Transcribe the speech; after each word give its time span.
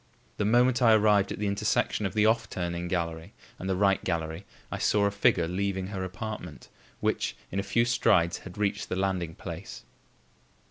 The 0.37 0.45
moment 0.45 0.81
I 0.81 0.93
arrived 0.95 1.31
at 1.31 1.37
the 1.37 1.45
intersection 1.45 2.07
of 2.07 2.15
the 2.15 2.25
"off 2.25 2.49
turning" 2.49 2.87
gallery 2.87 3.35
and 3.59 3.69
the 3.69 3.75
"right" 3.75 4.03
gallery, 4.03 4.45
I 4.71 4.79
saw 4.79 5.05
a 5.05 5.11
figure 5.11 5.47
leaving 5.47 5.89
her 5.89 6.03
apartment, 6.03 6.69
which, 7.01 7.35
in 7.51 7.59
a 7.59 7.61
few 7.61 7.85
strides 7.85 8.39
had 8.39 8.57
reached 8.57 8.89
the 8.89 8.95
landing 8.95 9.35
place. 9.35 9.83